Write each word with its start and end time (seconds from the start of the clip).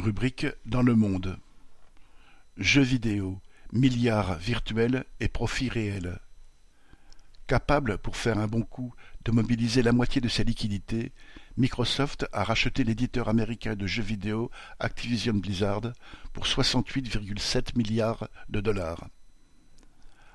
Rubrique 0.00 0.46
dans 0.64 0.80
le 0.80 0.94
monde. 0.94 1.38
Jeux 2.56 2.80
vidéo, 2.80 3.38
milliards 3.70 4.36
virtuels 4.36 5.04
et 5.20 5.28
profits 5.28 5.68
réels. 5.68 6.18
Capable, 7.46 7.98
pour 7.98 8.16
faire 8.16 8.38
un 8.38 8.46
bon 8.46 8.62
coup, 8.62 8.94
de 9.26 9.30
mobiliser 9.30 9.82
la 9.82 9.92
moitié 9.92 10.22
de 10.22 10.28
ses 10.28 10.42
liquidités, 10.42 11.12
Microsoft 11.58 12.26
a 12.32 12.44
racheté 12.44 12.82
l'éditeur 12.82 13.28
américain 13.28 13.76
de 13.76 13.86
jeux 13.86 14.02
vidéo 14.02 14.50
Activision 14.78 15.34
Blizzard 15.34 15.92
pour 16.32 16.46
68,7 16.46 17.76
milliards 17.76 18.26
de 18.48 18.62
dollars. 18.62 19.06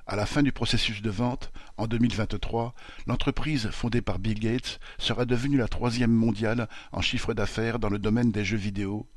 À 0.05 0.15
la 0.15 0.27
fin 0.27 0.43
du 0.43 0.51
processus 0.51 1.01
de 1.01 1.09
vente, 1.09 1.51
en 1.77 1.87
2023, 1.87 2.75
l'entreprise 3.07 3.71
fondée 3.71 4.03
par 4.03 4.19
Bill 4.19 4.39
Gates 4.39 4.79
sera 4.99 5.25
devenue 5.25 5.57
la 5.57 5.67
troisième 5.67 6.13
mondiale 6.13 6.69
en 6.91 7.01
chiffre 7.01 7.33
d'affaires 7.33 7.79
dans 7.79 7.89
le 7.89 7.97
domaine 7.97 8.31
des 8.31 8.45
jeux 8.45 8.57
vidéo, 8.57 9.07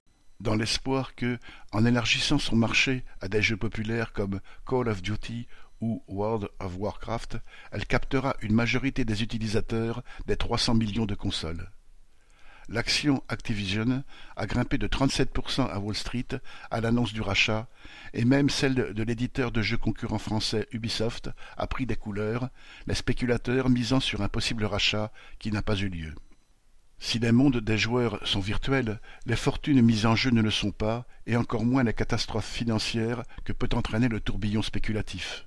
dans 0.40 0.54
l'espoir 0.54 1.14
que, 1.14 1.38
en 1.72 1.84
élargissant 1.84 2.38
son 2.38 2.56
marché 2.56 3.04
à 3.20 3.28
des 3.28 3.42
jeux 3.42 3.56
populaires 3.56 4.12
comme 4.12 4.40
Call 4.66 4.88
of 4.88 5.02
Duty 5.02 5.46
ou 5.80 6.02
World 6.08 6.48
of 6.60 6.76
Warcraft, 6.76 7.38
elle 7.72 7.86
captera 7.86 8.36
une 8.40 8.54
majorité 8.54 9.04
des 9.04 9.22
utilisateurs 9.22 10.02
des 10.26 10.36
300 10.36 10.74
millions 10.74 11.06
de 11.06 11.14
consoles. 11.14 11.70
L'action 12.70 13.22
Activision 13.28 14.04
a 14.36 14.46
grimpé 14.46 14.76
de 14.76 14.86
37% 14.86 15.70
à 15.70 15.78
Wall 15.78 15.94
Street 15.94 16.26
à 16.70 16.82
l'annonce 16.82 17.14
du 17.14 17.22
rachat, 17.22 17.66
et 18.12 18.26
même 18.26 18.50
celle 18.50 18.92
de 18.92 19.02
l'éditeur 19.02 19.52
de 19.52 19.62
jeux 19.62 19.78
concurrent 19.78 20.18
français 20.18 20.68
Ubisoft 20.72 21.30
a 21.56 21.66
pris 21.66 21.86
des 21.86 21.96
couleurs, 21.96 22.50
les 22.86 22.94
spéculateurs 22.94 23.70
misant 23.70 24.00
sur 24.00 24.20
un 24.20 24.28
possible 24.28 24.66
rachat 24.66 25.10
qui 25.38 25.50
n'a 25.50 25.62
pas 25.62 25.76
eu 25.76 25.88
lieu. 25.88 26.14
Si 27.00 27.18
les 27.18 27.32
mondes 27.32 27.58
des 27.58 27.78
joueurs 27.78 28.18
sont 28.26 28.40
virtuels, 28.40 29.00
les 29.24 29.36
fortunes 29.36 29.82
mises 29.82 30.04
en 30.04 30.16
jeu 30.16 30.30
ne 30.30 30.42
le 30.42 30.50
sont 30.50 30.72
pas, 30.72 31.06
et 31.26 31.36
encore 31.36 31.64
moins 31.64 31.84
les 31.84 31.92
catastrophes 31.92 32.50
financières 32.50 33.22
que 33.44 33.52
peut 33.52 33.68
entraîner 33.74 34.08
le 34.08 34.20
tourbillon 34.20 34.62
spéculatif. 34.62 35.46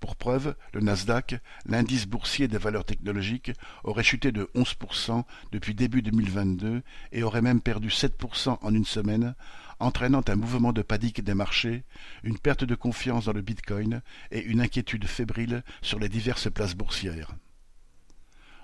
Pour 0.00 0.16
preuve, 0.16 0.56
le 0.74 0.80
Nasdaq, 0.80 1.36
l'indice 1.64 2.06
boursier 2.06 2.48
des 2.48 2.58
valeurs 2.58 2.84
technologiques, 2.84 3.52
aurait 3.84 4.02
chuté 4.02 4.32
de 4.32 4.50
11% 4.56 5.22
depuis 5.52 5.74
début 5.74 6.02
2022 6.02 6.82
et 7.12 7.22
aurait 7.22 7.40
même 7.40 7.60
perdu 7.60 7.88
7% 7.88 8.58
en 8.60 8.74
une 8.74 8.84
semaine, 8.84 9.36
entraînant 9.78 10.22
un 10.26 10.34
mouvement 10.36 10.72
de 10.72 10.82
panique 10.82 11.22
des 11.22 11.34
marchés, 11.34 11.84
une 12.24 12.38
perte 12.38 12.64
de 12.64 12.74
confiance 12.74 13.26
dans 13.26 13.32
le 13.32 13.42
Bitcoin 13.42 14.02
et 14.32 14.42
une 14.42 14.60
inquiétude 14.60 15.06
fébrile 15.06 15.62
sur 15.82 16.00
les 16.00 16.08
diverses 16.08 16.50
places 16.50 16.74
boursières. 16.74 17.36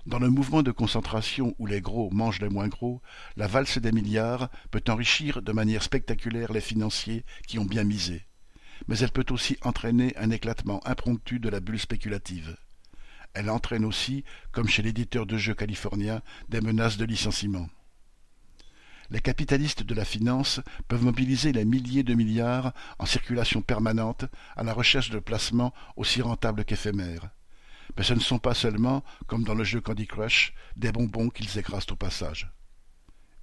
Dans 0.06 0.18
le 0.18 0.30
mouvement 0.30 0.62
de 0.62 0.70
concentration 0.70 1.54
où 1.58 1.66
les 1.66 1.80
gros 1.80 2.10
mangent 2.10 2.40
les 2.40 2.48
moins 2.48 2.68
gros, 2.68 3.02
la 3.36 3.46
valse 3.46 3.78
des 3.78 3.92
milliards 3.92 4.48
peut 4.70 4.82
enrichir 4.88 5.42
de 5.42 5.52
manière 5.52 5.82
spectaculaire 5.82 6.52
les 6.52 6.60
financiers 6.60 7.24
qui 7.46 7.58
ont 7.58 7.64
bien 7.64 7.84
misé 7.84 8.28
mais 8.86 8.98
elle 8.98 9.10
peut 9.10 9.26
aussi 9.30 9.56
entraîner 9.62 10.16
un 10.16 10.30
éclatement 10.30 10.86
impromptu 10.86 11.40
de 11.40 11.48
la 11.48 11.60
bulle 11.60 11.80
spéculative. 11.80 12.56
Elle 13.34 13.50
entraîne 13.50 13.84
aussi, 13.84 14.24
comme 14.52 14.68
chez 14.68 14.82
l'éditeur 14.82 15.26
de 15.26 15.36
jeux 15.36 15.54
californien, 15.54 16.22
des 16.48 16.60
menaces 16.60 16.96
de 16.96 17.04
licenciement. 17.04 17.68
Les 19.10 19.20
capitalistes 19.20 19.82
de 19.82 19.94
la 19.94 20.04
finance 20.04 20.60
peuvent 20.86 21.04
mobiliser 21.04 21.52
les 21.52 21.64
milliers 21.64 22.02
de 22.02 22.14
milliards 22.14 22.72
en 22.98 23.06
circulation 23.06 23.62
permanente 23.62 24.26
à 24.56 24.62
la 24.62 24.74
recherche 24.74 25.10
de 25.10 25.18
placements 25.18 25.72
aussi 25.96 26.20
rentables 26.20 26.64
qu'éphémères. 26.64 27.30
Mais 27.98 28.04
ce 28.04 28.14
ne 28.14 28.20
sont 28.20 28.38
pas 28.38 28.54
seulement, 28.54 29.02
comme 29.26 29.42
dans 29.42 29.54
le 29.54 29.64
jeu 29.64 29.80
Candy 29.80 30.06
Crush, 30.06 30.54
des 30.76 30.92
bonbons 30.92 31.30
qu'ils 31.30 31.58
écrasent 31.58 31.90
au 31.90 31.96
passage. 31.96 32.48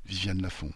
Viviane 0.06 0.42
Lafont. 0.42 0.72